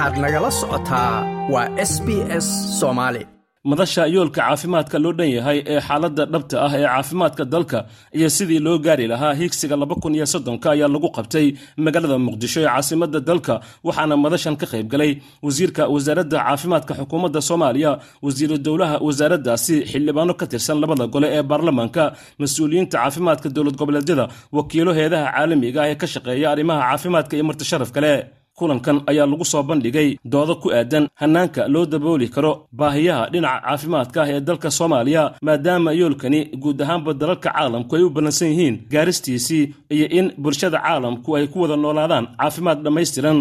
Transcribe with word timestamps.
waxaad 0.00 0.18
nagala 0.24 0.50
socotaa 0.60 1.14
waa 1.52 1.68
s 1.90 1.92
b 2.06 2.08
s 2.44 2.46
soomaali 2.80 3.22
madasha 3.70 4.02
yoolka 4.14 4.40
caafimaadka 4.46 4.96
loo 5.04 5.12
dhan 5.18 5.30
yahay 5.36 5.58
ee 5.72 5.80
xaaladda 5.88 6.24
dhabta 6.32 6.56
ah 6.66 6.72
ee 6.78 6.84
caafimaadka 6.92 7.42
dalka 7.54 7.78
iyo 8.18 8.28
sidii 8.36 8.60
loo 8.66 8.76
gaari 8.86 9.04
lahaa 9.12 9.32
hiigsiga 9.40 9.76
laba 9.82 9.94
kun 10.02 10.14
iyo 10.18 10.26
soddonka 10.34 10.68
ayaa 10.74 10.88
lagu 10.94 11.08
qabtay 11.16 11.46
magaalada 11.84 12.16
muqdisho 12.26 12.58
ee 12.62 12.68
caasimadda 12.72 13.20
dalka 13.28 13.54
waxaana 13.86 14.14
madashan 14.24 14.56
ka 14.60 14.66
qayb 14.72 14.86
galay 14.92 15.12
wasiirka 15.46 15.82
wasaaradda 15.94 16.36
caafimaadka 16.46 16.92
xukuumadda 16.98 17.40
soomaaliya 17.48 17.90
wasiiru 18.26 18.56
dowlaha 18.66 18.96
wasaaraddaasi 19.06 19.74
xildhibaano 19.90 20.32
ka 20.40 20.46
tirsan 20.52 20.76
labada 20.82 21.04
gole 21.14 21.28
ee 21.36 21.42
baarlamaanka 21.50 22.02
mas'uuliyiinta 22.42 22.96
caafimaadka 23.02 23.48
dowlad 23.56 23.76
goboleedyada 23.80 24.24
wakiilo 24.56 24.92
heedaha 24.98 25.26
caalamiga 25.36 25.80
ah 25.84 25.88
ee 25.92 25.96
ka 26.02 26.06
shaqeeya 26.14 26.46
arrimaha 26.54 26.80
caafimaadka 26.88 27.32
iyo 27.36 27.44
martisharaf 27.50 27.90
kale 27.98 28.12
kulankan 28.60 28.96
ayaa 29.10 29.26
lagu 29.32 29.44
soo 29.52 29.62
bandhigay 29.68 30.08
doodo 30.32 30.54
ku 30.62 30.68
aadan 30.78 31.04
hannaanka 31.20 31.62
loo 31.74 31.84
dabooli 31.92 32.26
karo 32.34 32.52
baahiyaha 32.78 33.24
dhinaca 33.32 33.60
caafimaadka 33.66 34.18
ah 34.24 34.28
ee 34.34 34.40
dalka 34.48 34.68
soomaaliya 34.78 35.22
maadaama 35.46 35.90
yoolkani 36.00 36.40
guud 36.62 36.78
ahaanba 36.84 37.10
dalalka 37.20 37.48
caalamku 37.54 37.92
ay 37.96 38.02
u 38.02 38.10
ballansan 38.16 38.48
yihiin 38.52 38.76
gaaristiisii 38.92 39.64
iyo 39.94 40.06
in 40.18 40.26
bulshada 40.42 40.78
caalamku 40.86 41.28
ay 41.38 41.46
ku 41.52 41.56
wada 41.62 41.76
noolaadaan 41.84 42.26
caafimaad 42.40 42.78
dhammaystiran. 42.84 43.40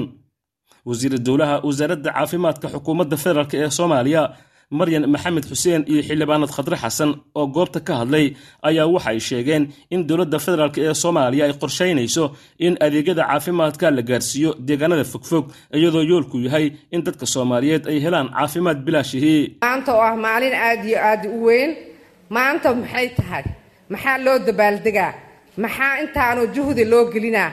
Wasiira 0.90 1.18
dowlaha 1.28 1.56
wasaaradda 1.68 2.10
caafimaadka 2.16 2.68
xukuumadda 2.74 3.16
federaalk 3.24 3.54
ee 3.62 3.70
soomaaliya 3.78 4.22
maryan 4.78 5.06
maxamed 5.14 5.46
xuseen 5.50 5.82
iyo 5.92 6.02
xildhibaanad 6.08 6.52
khadre 6.56 6.76
xasan 6.84 7.12
oo 7.40 7.46
goobta 7.56 7.80
ka 7.88 7.94
hadlay 8.02 8.26
ayaa 8.68 8.88
waxay 8.96 9.20
sheegeen 9.28 9.64
in 9.94 10.02
dowladda 10.08 10.38
federaalk 10.46 10.78
ee 10.78 10.94
soomaaliya 11.04 11.44
ay 11.48 11.54
qorshaynayso 11.62 12.24
in 12.66 12.74
adeegyada 12.86 13.24
caafimaadka 13.30 13.86
la 13.98 14.02
gaarsiiyo 14.10 14.50
deegaanada 14.68 15.04
fogfog 15.14 15.46
iyadoo 15.78 16.04
yoolku 16.12 16.38
yahay 16.46 16.66
in 16.96 17.02
dadka 17.06 17.26
soomaaliyeed 17.34 17.84
ay 17.92 17.98
helaan 18.06 18.28
caafimaad 18.38 18.78
bilaashihii 18.86 19.42
maanta 19.66 19.92
oo 19.98 20.02
ah 20.10 20.16
maalin 20.26 20.54
aada 20.68 20.84
iyo 20.90 21.00
aada 21.10 21.28
u 21.30 21.40
weyn 21.48 21.72
maanta 22.36 22.68
maxay 22.82 23.08
tahay? 23.18 23.44
Maxaa 23.94 24.18
loo 24.26 24.38
dabaaldegaa 24.48 25.12
maxaa 25.64 25.94
intaanu 26.04 26.42
juhdi 26.56 26.84
loo 26.92 27.04
gelinaa 27.14 27.52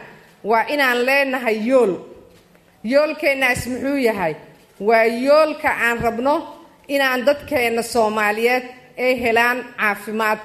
waa 0.50 0.64
inaan 0.74 0.98
leenahay 1.08 1.56
yool. 1.68 1.92
Yoolkeennaas 2.92 3.60
muxuu 3.72 3.96
yahay? 4.08 4.34
Waa 4.88 5.04
yoolka 5.26 5.68
aan 5.86 5.98
rabno 6.04 6.34
inaan 6.88 7.26
dadkeenna 7.26 7.82
soomaaliyeed 7.82 8.64
ay 8.98 9.20
helaan 9.22 9.58
caafimaad 9.76 10.38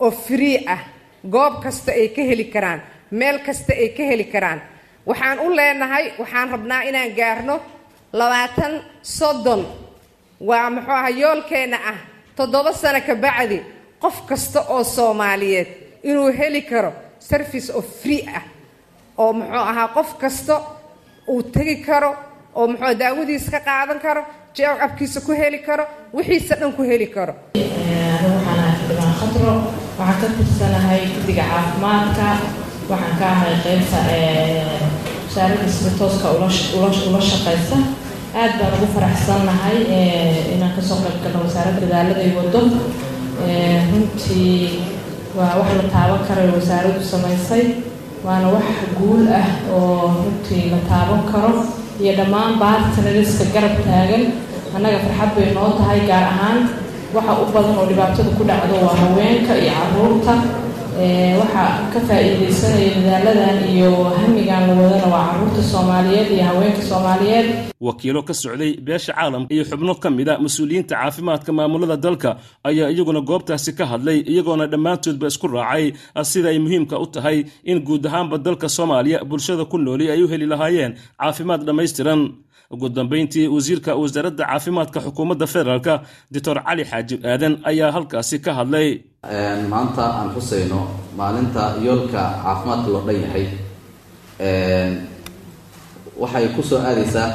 oo 0.00 0.10
free 0.10 0.64
ah. 0.66 0.78
Goob 1.30 1.62
kasta 1.62 1.92
ay 1.92 2.08
ka 2.08 2.22
heli 2.22 2.44
karaan 2.44 2.80
meel 3.10 3.38
kasta 3.46 3.72
ay 3.72 3.88
ka 3.96 4.02
heli 4.02 4.24
karaan. 4.24 4.60
Waxaan 5.06 5.38
u 5.40 5.56
leenahay 5.56 6.12
waxaan 6.18 6.50
rabnaa 6.50 6.82
inaan 6.82 7.12
gaarno 7.16 7.56
labaatan 8.12 8.72
soddon. 9.02 9.66
Waa 10.40 10.70
muxuu 10.70 10.92
aha 10.94 11.08
yoolkeenna 11.08 11.78
ah 11.90 11.98
toddoba 12.36 12.72
sano 12.72 13.00
ka 13.00 13.14
bacdi 13.14 13.58
qof 14.02 14.16
kasta 14.28 14.60
oo 14.68 14.84
soomaaliyeed 14.84 15.68
inuu 16.02 16.32
heli 16.38 16.62
karo 16.62 16.92
service 17.18 17.72
oo 17.72 17.82
free 17.82 18.22
ah. 18.36 18.42
Oo 19.18 19.32
muxuu 19.32 19.58
ahaa 19.70 19.88
qof 19.88 20.14
kasta 20.18 20.54
uu 21.28 21.42
tegi 21.42 21.76
karo 21.86 22.14
oo 22.54 22.66
muxuu 22.68 22.94
daawadiis 22.98 23.50
ka 23.50 23.60
qaadan 23.60 24.00
karo 24.00 24.22
abkiisa 24.66 25.20
ku 25.20 25.32
heli 25.32 25.58
karo 25.58 25.84
wixiisa 26.12 26.54
dhan 26.60 26.72
ku 26.72 26.82
heli 26.82 27.06
karo. 27.06 27.34
Waxaan 27.54 28.58
ahay 28.58 29.14
khatro 29.20 29.52
waxaan 29.98 30.20
ka 30.20 30.26
tirsanahay 30.36 31.00
guddiga 31.14 31.44
caafimaadka. 31.50 32.28
Waxaan 32.90 33.18
ka 33.20 33.26
ahay 33.34 33.54
qeybta 33.64 33.98
wasaaradda 35.28 35.68
sida 35.70 35.90
tooska 35.98 36.28
ula 36.34 37.20
shaqaysa 37.30 37.76
aad 38.34 38.52
baan 38.58 38.72
ugu 38.76 38.86
faraxsannahay 38.94 39.76
inaan 40.54 40.72
ka 40.76 40.82
soo 40.88 40.98
qayb 41.04 41.16
galno 41.22 41.40
wasaaradda 41.46 41.80
dadaaladay 41.86 42.30
wado 42.36 42.60
runtii 43.90 44.80
waa 45.36 45.54
wax 45.58 45.70
la 45.78 45.84
taaban 45.94 46.20
karayo 46.28 46.52
wasaaraddu 46.58 47.00
samaysay. 47.12 47.64
Waana 48.24 48.48
wax 48.54 48.66
guul 48.98 49.28
ah 49.40 49.46
oo 49.70 50.10
runtii 50.24 50.70
la 50.72 50.78
taaban 50.90 51.22
karo. 51.32 51.52
Iyo 52.02 52.12
dhammaan 52.18 52.58
baartanariska 52.62 53.44
garab 53.54 53.74
taagan 53.86 54.24
annaga 54.76 54.98
farxad 55.04 55.30
bay 55.36 55.48
noo 55.56 55.70
tahay 55.78 56.00
gaar 56.10 56.24
ahaan 56.32 56.58
waxa 57.16 57.32
u 57.42 57.44
badan 57.54 57.74
oo 57.80 57.86
dhibaatada 57.90 58.30
ku 58.38 58.42
dhacdo 58.48 58.74
waa 58.86 58.96
haweenka 59.02 59.52
iyo 59.62 59.72
carruurta 59.78 60.34
waxa 61.40 61.64
ka 61.92 61.98
faa-iideysanaya 62.08 62.90
dadaaladan 62.96 63.58
iyo 63.74 63.90
hamigan 64.18 64.62
la 64.68 64.74
wadana 64.80 65.06
waa 65.14 65.24
carruurta 65.30 65.62
soomaaliyeed 65.72 66.28
iyo 66.34 66.44
haweenka 66.50 66.82
soomaaliyeed. 66.90 67.46
Wakiilo 67.86 68.22
ka 68.28 68.34
socday 68.34 68.72
beesha 68.86 69.12
caalamka 69.14 69.50
iyo 69.54 69.64
xubno 69.70 69.94
ka 70.02 70.08
mid 70.16 70.28
a 70.28 70.34
mas'uuliyiinta 70.44 70.94
caafimaadka 70.98 71.50
maamulada 71.58 71.96
dalka 72.04 72.30
ayaa 72.68 72.90
iyaguna 72.94 73.20
goobtaasi 73.30 73.70
ka 73.78 73.84
hadlay 73.90 74.18
iyagoona 74.32 74.66
dhammaantoodba 74.72 75.26
isku 75.32 75.46
raacay 75.54 75.84
sida 76.30 76.48
ay 76.52 76.58
muhiimka 76.64 76.94
u 76.98 77.06
tahay 77.14 77.38
in 77.70 77.78
guud 77.86 78.04
ahaanba 78.08 78.36
dalka 78.46 78.66
soomaaliya 78.76 79.18
bulshada 79.30 79.64
ku 79.70 79.76
nooli 79.78 80.06
ay 80.14 80.20
u 80.24 80.28
heli 80.32 80.46
lahaayeen 80.52 80.92
caafimaad 81.20 81.62
dhammaystiran 81.68 82.20
ugu 82.74 82.86
dambayntii 82.96 83.46
wasiirka 83.54 83.90
wasaaradda 84.02 84.44
caafimaadka 84.50 84.98
xukuumadda 85.04 85.46
federaalk 85.54 85.88
doctor 86.34 86.56
cali 86.66 86.84
xaajib 86.90 87.20
aadan 87.32 87.54
ayaa 87.70 87.90
halkaasi 87.96 88.36
ka 88.44 88.50
hadlay. 88.58 88.88
Maanta 89.72 90.04
aan 90.18 90.28
xusayno 90.34 90.80
maalinta 91.18 91.62
yoolka 91.86 92.20
caafimaadka 92.44 92.88
loo 92.94 93.02
dhan 93.06 93.16
yahay. 93.24 93.46
Waxay 96.20 96.46
ku 96.54 96.62
soo 96.62 96.78
aadaysaa 96.88 97.28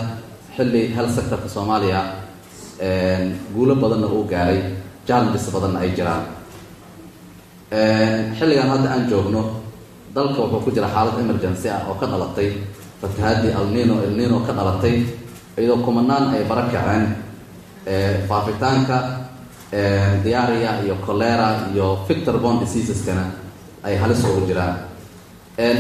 xilli 0.56 0.82
hal 0.96 1.08
sectorka 1.16 1.48
soomaaliya. 1.56 2.02
Guulo 3.56 3.74
badanna 3.82 4.08
uu 4.16 4.24
gaaray 4.32 4.60
challenges 5.08 5.46
badanna 5.54 5.80
ay 5.84 5.92
jiraan. 5.98 6.24
Xilligan 8.38 8.68
hadda 8.72 8.88
aan 8.94 9.04
joogno 9.10 9.42
dalka 10.16 10.42
wuxuu 10.42 10.62
ku 10.66 10.70
jira 10.76 10.88
xaalad 10.94 11.16
emergency 11.24 11.68
ah 11.76 11.82
oo 11.90 11.96
ka 12.00 12.06
dhalatay 12.12 12.50
fatahaadii 13.04 13.52
alnino 13.60 13.96
elnino 14.08 14.40
ka 14.48 14.52
dhalatay 14.58 15.04
iyadoo 15.60 15.84
kumanaan 15.86 16.32
ay 16.36 16.44
bara 16.50 16.64
kaceen 16.72 17.06
faafitaanka 18.30 18.98
diaria 20.24 20.72
iyo 20.86 20.96
colera 21.06 21.68
iyo 21.74 22.00
victor 22.08 22.38
bond 22.40 22.60
diseaseskana 22.64 23.26
ay 23.84 23.96
halis 24.00 24.24
ugu 24.24 24.46
jiraan. 24.48 24.76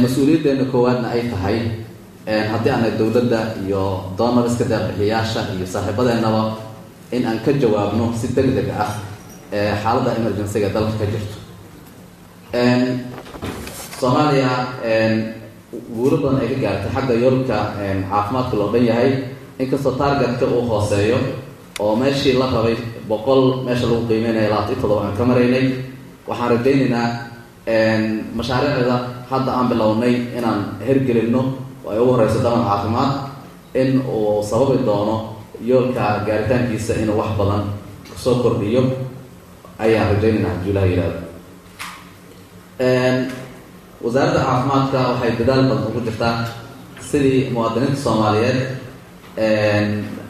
Mas'uuliyaddeena 0.03 0.66
koowaadna 0.72 1.07
ay 1.16 1.22
tahay 1.31 1.57
haddii 2.51 2.72
aanay 2.73 2.91
dowladda 3.00 3.40
iyo 3.66 3.81
doonariska 4.17 4.66
deerbixiyaasha 4.72 5.41
iyo 5.55 5.66
saaxiibadeennaba 5.73 6.44
in 7.16 7.25
aan 7.25 7.40
ka 7.45 7.51
jawaabno 7.61 8.11
si 8.19 8.28
deg 8.35 8.50
deg 8.57 8.67
ah 8.84 8.91
xaaladda 9.84 10.11
emergencyga 10.19 10.69
dalka 10.75 10.95
ka 11.00 11.05
jirto. 11.13 11.38
Soomaaliya 14.00 14.51
guulo 15.95 16.16
badan 16.23 16.41
ay 16.44 16.47
ka 16.53 16.57
gaartay 16.63 16.91
xagga 16.95 17.13
yoolka 17.23 17.57
caafimaadka 18.09 18.56
loo 18.59 18.69
dhan 18.73 18.85
yahay. 18.89 19.09
Inkastoo 19.61 19.94
targetka 20.01 20.45
uu 20.45 20.61
hooseeyo 20.69 21.17
oo 21.79 21.95
meeshii 22.01 22.34
la 22.41 22.45
rabay 22.56 22.75
boqol 23.09 23.41
meesha 23.66 23.85
lagu 23.89 24.03
qiimeynaya 24.09 24.50
labaatan 24.50 24.75
iyo 24.79 24.97
aan 25.03 25.13
ka 25.17 25.23
maraynay 25.29 25.66
waxaan 26.28 26.50
rajaynaynaa 26.53 27.07
mashaariicda 28.38 28.95
hadda 29.29 29.51
aan 29.57 29.67
bilownay 29.72 30.16
inaan 30.38 30.59
hergelinno 30.88 31.41
oo 31.85 31.90
ay 31.94 32.00
ugu 32.01 32.11
horeyso 32.13 32.40
daban 32.45 32.63
caafimaad 32.69 33.11
in 33.81 33.90
uu 34.16 34.44
sababi 34.50 34.78
doono 34.88 35.16
yoolka 35.69 36.05
gaaritaankiisa 36.28 36.94
inuu 37.03 37.17
wax 37.22 37.31
badan 37.40 37.63
soo 38.23 38.35
kordhiyo. 38.44 38.81
Ayaan 39.84 40.07
rajaynaynaa 40.16 40.51
hadduu 40.53 40.72
ilaha 40.72 40.88
yihahdo 40.91 41.19
wasaaradda 44.03 44.40
caafimaadka 44.47 45.00
waxay 45.09 45.31
dadaal 45.40 45.62
badan 45.69 45.84
ugu 45.90 46.00
jirtaa 46.08 46.35
sidii 47.09 47.41
muwaadiniinta 47.53 48.00
soomaaliyeed 48.05 48.59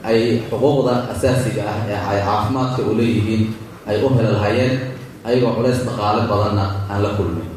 ay 0.10 0.22
xuquuqda 0.50 0.94
asaasiga 1.14 1.64
ah 1.72 1.78
ee 1.92 1.98
ay 2.12 2.20
caafimaadka 2.28 2.82
u 2.90 2.96
leeyihiin 3.00 3.44
ay 3.90 3.96
u 4.06 4.10
heli 4.18 4.32
lahaayeen 4.36 4.74
ayagoo 5.28 5.54
culays 5.58 5.80
dhaqaale 5.88 6.22
badanna 6.32 6.66
aan 6.92 7.02
la 7.06 7.10
kulmin 7.18 7.48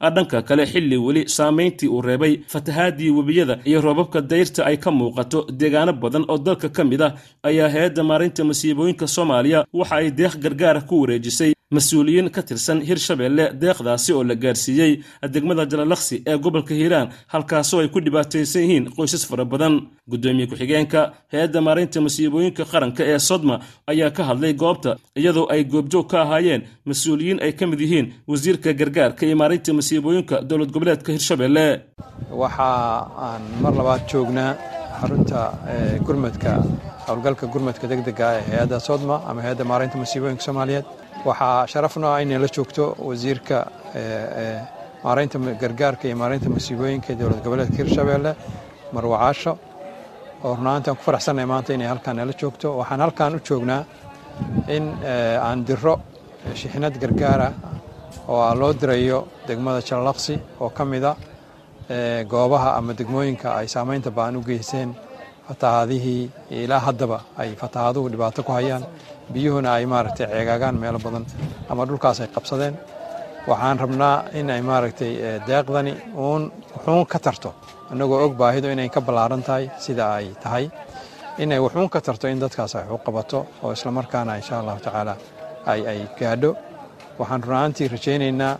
dhanka 0.00 0.42
kale 0.42 0.64
xilli 0.66 0.96
weli 0.96 1.22
saamayntii 1.28 1.88
uu 1.88 2.02
reebay 2.02 2.38
fatahaadii 2.52 3.10
webiyada 3.10 3.58
iyo 3.64 3.80
roobabka 3.80 4.20
dayrta 4.20 4.64
ay 4.66 4.76
ka 4.76 4.90
muuqato 4.90 5.46
deegaano 5.60 5.92
badan 5.92 6.24
oo 6.28 6.38
dalka 6.38 6.68
ka 6.68 6.84
mid 6.84 7.02
ah 7.02 7.12
ayaa 7.42 7.68
hay'adda 7.68 8.02
maarinta 8.04 8.44
masiibooyinka 8.44 9.06
soomaaliya 9.06 9.64
waxa 9.72 9.96
ay 9.96 10.10
deeq 10.10 10.34
gargaara 10.38 10.80
ku 10.80 11.00
wareejisay 11.02 11.52
mas'uuliyiin 11.70 12.30
ka 12.30 12.42
tirsan 12.42 12.80
hirshabeelle 12.88 13.44
deeqdaasi 13.60 14.12
oo 14.12 14.24
la 14.24 14.34
gaarsiiyey 14.34 14.92
degmada 15.34 15.66
jalalaqsi 15.70 16.22
ee 16.26 16.36
gobolka 16.38 16.74
hiiraan 16.74 17.08
halkaasoo 17.26 17.80
ay 17.80 17.88
ku 17.88 18.00
dhibaataysan 18.00 18.62
yihiin 18.62 18.84
qoysas 18.96 19.26
fara 19.28 19.44
badan. 19.44 19.74
Guddoomiye 20.10 20.46
ku-xigeenka 20.48 21.00
hay'adda 21.32 21.60
maarinta 21.60 22.00
masiibooyinka 22.00 22.64
qaranka 22.64 23.02
ee 23.04 23.18
sodma 23.18 23.60
ayaa 23.86 24.10
ka 24.10 24.22
hadlay 24.24 24.52
goobta 24.54 24.96
iyadoo 25.20 25.46
ay 25.52 25.64
goobjoog 25.64 26.06
ka 26.10 26.22
ahaayeen 26.24 26.62
mas'uuliyiin 26.88 27.42
ay 27.44 27.52
ka 27.52 27.66
mid 27.66 27.80
yihiin 27.80 28.06
wasiirka 28.28 28.72
gargaarka 28.72 29.26
iyo 29.26 29.36
maarinta 29.36 29.72
masiibooyinka 29.88 30.36
dowlad 30.50 30.70
goboleedka 30.74 31.10
hirshabeelle 31.16 31.66
waxa 32.42 32.68
aan 33.28 33.42
mar 33.62 33.72
labaad 33.80 34.02
joognaa 34.12 34.50
xarunta 35.00 35.40
gurmadka 36.06 36.52
howlgalka 37.06 37.46
gurmadka 37.52 37.86
degdega 37.92 38.26
ee 38.38 38.42
hay'adda 38.50 38.78
sodma 38.88 39.16
ama 39.30 39.40
hay'adda 39.44 39.64
maaraynta 39.70 39.96
masiibooyinka 40.04 40.42
soomaaliyeed. 40.48 40.84
Waxaa 41.28 41.66
sharafno 41.72 42.06
ah 42.14 42.20
inay 42.22 42.38
la 42.44 42.48
joogto 42.56 42.84
wasiirka 43.08 43.56
maaraynta 45.04 45.36
gargaarka 45.62 46.04
iyo 46.08 46.16
maaraynta 46.22 46.48
masiibooyinka 46.56 47.10
dowlad 47.20 47.40
goboleedka 47.44 47.76
hirshabeelle 47.82 48.32
marwacaasho 48.94 49.52
oo 50.44 50.52
runaantaan 50.58 50.96
ku 50.98 51.02
faraxsannahay 51.08 51.48
maanta 51.52 51.70
inay 51.76 51.88
halkaan 51.92 52.16
nala 52.20 52.32
joogto. 52.40 52.68
Waxaan 52.80 53.00
halkaan 53.04 53.32
u 53.36 53.40
joognaa 53.48 53.82
in 54.76 54.84
aan 55.48 55.64
diro 55.68 55.94
shixnad 56.60 56.94
gargaara 57.02 57.48
oo 58.28 58.54
loo 58.60 58.72
dirayo 58.80 59.18
degmada 59.48 59.80
jallaqsi 59.88 60.34
oo 60.62 60.70
ka 60.76 60.84
mida 60.84 61.12
goobaha 62.32 62.70
ama 62.78 62.92
degmooyinka 62.98 63.48
ay 63.58 63.66
saamaynta 63.74 64.10
ba'an 64.18 64.36
u 64.36 64.42
geysteen 64.48 64.90
fatahaadihii 65.48 66.30
ilaa 66.50 66.78
haddaba 66.86 67.18
ay 67.40 67.50
fatahaaduhu 67.60 68.08
dhibaato 68.12 68.42
ku 68.42 68.52
hayaan 68.52 68.84
biyuhuna 69.32 69.70
ay 69.78 69.84
maaragtay 69.92 70.26
ceegaagaan 70.32 70.76
meelo 70.82 70.98
badan 70.98 71.24
ama 71.70 71.82
dhulkaas 71.88 72.20
ay 72.20 72.28
qabsadeen. 72.36 72.74
Waxaan 73.48 73.78
rabnaa 73.80 74.16
in 74.38 74.50
ay 74.50 74.60
maaragtay 74.70 75.12
deeqdani 75.48 75.92
uun 76.16 76.42
wuxuun 76.74 77.06
ka 77.12 77.18
tarto 77.18 77.50
annagoo 77.90 78.20
og 78.24 78.34
baahidu 78.40 78.68
inay 78.74 78.88
ka 78.88 79.00
ballaaran 79.00 79.42
tahay 79.42 79.70
sida 79.84 80.04
ay 80.18 80.26
tahay. 80.42 80.64
Inay 81.42 81.58
wuxuun 81.64 81.88
ka 81.88 82.00
tarto 82.00 82.28
in 82.28 82.38
dadkaas 82.44 82.74
ay 82.76 82.84
u 82.94 82.98
qabato 83.06 83.38
oo 83.62 83.72
islamarkaana 83.72 84.36
insha 84.40 84.54
allahu 84.60 84.80
tacaala 84.86 85.14
ay 85.72 85.80
ay 85.92 86.00
gaadho 86.20 86.50
waxaan 87.20 87.42
runaantii 87.48 87.88
rajaynaynaa 87.94 88.52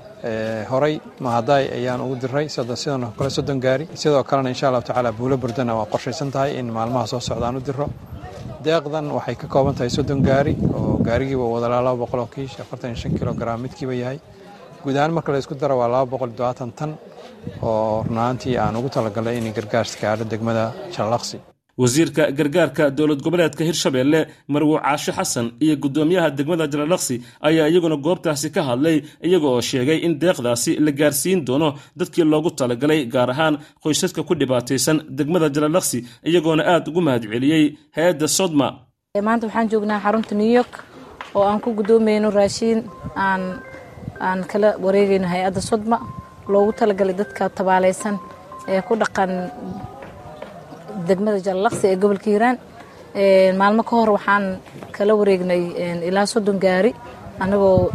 horay 0.71 0.95
mahadaay 1.27 1.65
ayaan 1.79 2.01
ugu 2.05 2.17
diray 2.23 2.47
sidan 2.49 3.05
oo 3.07 3.13
kale 3.19 3.31
soddon 3.37 3.59
gaari. 3.65 3.85
Sidoo 4.01 4.23
kalena 4.31 4.49
insha 4.55 4.67
allahu 4.69 4.85
tacaala 4.89 5.11
buulo 5.19 5.37
burdana 5.43 5.73
waa 5.79 5.87
qorshaysan 5.93 6.31
tahay 6.35 6.51
in 6.61 6.67
maalmaha 6.77 7.07
soo 7.13 7.21
socdaan 7.29 7.57
u 7.59 7.61
diro 7.69 7.87
deeqdan 8.65 9.07
waxay 9.17 9.37
ka 9.41 9.47
kooban 9.55 9.75
tahay 9.79 9.91
soddon 9.97 10.21
gaari 10.29 10.53
oo 10.79 10.99
gaarigiiba 11.07 11.45
wadalaa 11.55 11.83
laba 11.87 11.99
boqol 12.05 12.21
oo 12.25 12.31
kiish 12.35 12.55
afartan 12.63 12.97
shan 13.01 13.13
kilogram 13.19 13.59
midkiiba 13.65 13.95
yahay. 14.03 14.19
Guud 14.83 14.97
ahaan 14.97 15.13
marka 15.17 15.33
la 15.33 15.39
isku 15.43 15.55
daro 15.63 15.75
waa 15.81 15.89
laba 15.95 16.07
boqol 16.13 16.31
dobaatan 16.39 16.71
tan 16.79 16.91
oo 17.63 18.03
runaantii 18.09 18.57
aan 18.63 18.77
ugu 18.81 18.89
talagalay 18.97 19.35
inay 19.41 19.53
gargaars 19.59 19.93
gaadho 20.03 20.25
degmada 20.33 20.65
jallaqsi 20.97 21.39
wasiirka 21.83 22.23
gargaarka 22.39 22.85
dowlad 22.99 23.21
goboleedka 23.27 23.63
hirshabeelle 23.69 24.21
marwo 24.53 24.77
caasho 24.85 25.13
xasan 25.19 25.47
iyo 25.65 25.75
guddoomiyaha 25.83 26.29
degmada 26.39 26.67
jalalaqsi 26.73 27.15
ayaa 27.49 27.69
iyaguna 27.73 27.97
goobtaasi 28.07 28.49
ka 28.55 28.61
hadlay 28.69 28.97
iyaga 29.29 29.47
oo 29.55 29.61
sheegay 29.71 29.99
in 30.07 30.13
deeqdaasi 30.23 30.73
la 30.85 30.91
gaarsiin 31.01 31.41
doono 31.49 31.69
dadkii 31.99 32.25
loogu 32.33 32.51
talagalay 32.59 33.01
gaar 33.15 33.31
ahaan 33.35 33.55
qoysaska 33.83 34.21
ku 34.29 34.35
dhibaataysan 34.41 34.97
degmada 35.19 35.49
jalalaqsi 35.57 35.99
iyagoona 36.29 36.63
aada 36.73 36.87
ugu 36.91 37.01
mahad 37.07 37.23
celiyey 37.33 37.65
hay'adda 37.97 38.27
sodma. 38.39 38.67
Maanta 39.29 39.47
waxaan 39.47 39.69
joognaa 39.73 40.01
xarunta 40.05 40.35
new 40.41 40.51
york 40.59 40.73
oo 41.37 41.45
aan 41.51 41.61
ku 41.65 41.69
guddoomayno 41.79 42.29
raashiin 42.39 42.79
aan 43.27 43.43
aan 44.29 44.41
kala 44.51 44.69
wareegayno 44.85 45.27
hay'adda 45.33 45.61
sodma 45.71 45.97
loogu 46.53 46.73
talagalay 46.79 47.15
dadka 47.21 47.43
tabaalaysan 47.59 48.17
ee 48.73 48.81
ku 48.89 48.93
dhaqan 49.03 49.31
degmada 51.11 51.39
jallaqsi 51.49 51.85
ee 51.93 51.97
gobolka 52.03 52.29
hiiraan. 52.33 52.57
Maalmo 53.61 53.83
ka 53.89 53.95
hor 53.99 54.11
waxaan 54.17 54.45
kala 54.97 55.13
wareegnay 55.21 55.63
ilaa 56.09 56.27
soddon 56.33 56.59
gaari 56.65 56.91
annagoo 57.43 57.91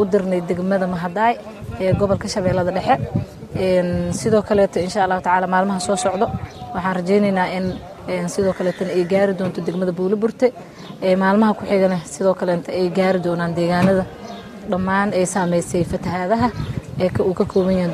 u 0.00 0.04
dirnay 0.12 0.40
degmada 0.50 0.86
mahadaay 0.94 1.34
ee 1.82 1.92
gobolka 2.00 2.26
shabeellada 2.34 2.72
dhexe. 2.76 2.96
Sidoo 4.20 4.42
kaleeto 4.48 4.78
insha 4.86 5.00
allahu 5.04 5.22
tacaala 5.26 5.46
maalmaha 5.54 5.80
soo 5.86 5.96
socdo 6.04 6.26
waxaan 6.74 6.94
rajaynaynaa 6.98 7.46
in 7.56 8.28
sidoo 8.34 8.52
kaleetana 8.58 8.90
ay 8.96 9.04
gaari 9.12 9.32
doonto 9.38 9.60
degmada 9.66 9.92
buulo 9.98 10.16
burte 10.22 10.46
maalmaha 11.22 11.52
ku 11.58 11.64
xigana 11.70 11.98
sidoo 12.14 12.34
kaleeta 12.40 12.70
ay 12.80 12.86
gaari 12.98 13.18
doonaan 13.26 13.52
deegaanada 13.58 14.04
dhammaan 14.70 15.08
ay 15.18 15.24
saameysay 15.34 15.84
fatahaadaha 15.92 16.48
ee 17.04 17.10
uu 17.28 17.34
ka 17.40 17.44
kooban 17.52 17.74
yahay 17.78 17.90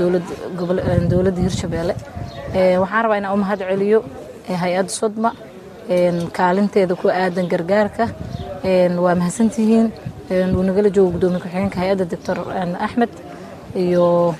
dowladda 1.11 1.41
hirshabeelle 1.47 1.95
waxaan 2.83 3.03
rabaa 3.05 3.19
inaan 3.21 3.35
u 3.37 3.41
mahad 3.45 3.61
celiyo 3.71 3.99
hay'adda 4.62 4.93
sodma 5.00 5.31
kaalinteeda 6.38 6.94
ku 7.00 7.06
aadan 7.08 7.46
gargaarka 7.52 8.05
waa 9.05 9.14
mahadsantihiin 9.20 9.87
wuu 10.55 10.64
nagala 10.69 10.88
joogo 10.96 11.11
gudoomiye 11.17 11.41
ku-xigeenka 11.44 11.76
hay'adda 11.82 12.05
doctor 12.12 12.37
axmed 12.87 13.12
iyo 13.85 14.35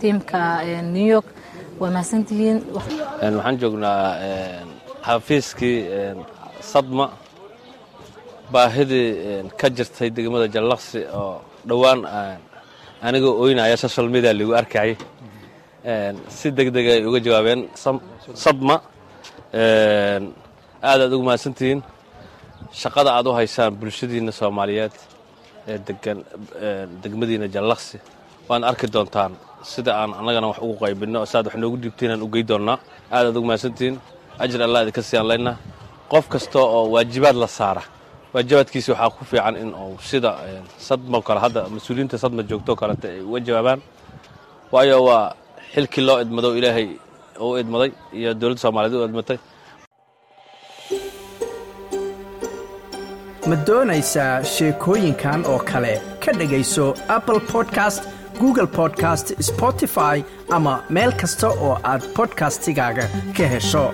tiimka 0.00 0.40
new 0.94 1.06
york 1.14 1.26
waa 1.80 1.90
mahadsantihiin. 1.94 2.56
Waxaan 2.74 3.56
joognaa 3.62 4.02
xafiiskii 5.06 5.76
sadma 6.72 7.06
baahidii 8.52 9.08
ka 9.60 9.66
jirtay 9.76 10.08
degmada 10.16 10.46
jallaqsi 10.54 11.00
oo 11.20 11.34
dhowaan 11.68 12.00
anigoo 13.06 13.34
oynaya 13.44 13.76
social 13.84 14.08
media 14.14 14.32
lagu 14.38 14.52
arkayay. 14.60 14.96
Si 16.38 16.48
deg 16.56 16.68
deg 16.76 16.86
ay 16.92 17.00
uga 17.08 17.18
jawaabeen 17.26 17.60
sadma 18.44 18.76
aad 19.54 21.00
aad 21.00 21.12
ugu 21.12 21.24
mahadsantihiin 21.28 21.80
shaqada 22.82 23.10
aad 23.16 23.26
u 23.26 23.32
haysaan 23.40 23.72
bulshadiinna 23.80 24.32
soomaaliyeed 24.40 24.94
ee 25.68 25.78
degan 25.88 26.18
degmadiina 27.02 27.46
jallaqsi. 27.54 27.96
Waan 28.48 28.62
arki 28.70 28.86
doontaan 28.92 29.32
sida 29.72 29.92
aan 30.00 30.10
annagana 30.20 30.46
wax 30.50 30.58
ugu 30.64 30.74
qaybinno 30.84 31.18
saaad 31.32 31.46
wax 31.48 31.56
noogu 31.62 31.76
dhiibtaynaan 31.82 32.20
u 32.26 32.28
gey 32.34 32.42
doonnaa 32.50 32.78
aad 33.16 33.26
aad 33.26 33.36
ugu 33.38 33.46
mahadsantihiin 33.50 33.96
ajir 34.44 34.60
allah 34.66 34.80
idinka 34.84 35.02
siyaan 35.08 35.28
laynaa 35.32 35.56
qof 36.12 36.24
kasta 36.32 36.58
oo 36.58 36.82
waajibaad 36.94 37.36
la 37.42 37.48
saara. 37.58 37.82
Waajibaadkiisi 38.34 38.90
waxaa 38.92 39.10
ku 39.16 39.24
fiican 39.30 39.56
in 39.62 39.70
uu 39.82 39.96
sida 40.10 40.30
sadmo 40.88 41.18
kale 41.26 41.40
hadda 41.46 41.60
mas'uuliyiinta 41.74 42.16
sadma 42.24 42.42
joogtoo 42.50 42.76
kaleta 42.80 43.08
ay 43.08 43.20
uga 43.28 43.40
jawaabaan. 43.46 43.80
Waayo 44.72 44.96
waa 45.08 45.24
xilkii 45.74 46.04
loo 46.08 46.18
idmado 46.24 46.48
ilaahay 46.58 46.88
u 47.46 47.48
idmaday 47.60 47.90
iyo 48.20 48.30
dowladda 48.40 48.60
soomaaliyeed 48.64 49.00
u 49.02 49.08
idmatay. 49.08 49.38
Ma 53.48 53.56
doonaysaa 53.66 54.34
sheekooyinkan 54.54 55.46
oo 55.52 55.58
kale? 55.70 55.94
Ka 56.24 56.32
dhegayso 56.38 56.86
apple 57.16 57.40
podcast 57.52 58.02
google 58.40 58.66
podcast 58.78 59.32
spotify 59.50 60.16
ama 60.56 60.74
meel 60.96 61.12
kasta 61.20 61.48
oo 61.66 61.74
aad 61.92 62.02
bodkastigaaga 62.16 63.04
ka 63.36 63.46
hesho 63.54 63.84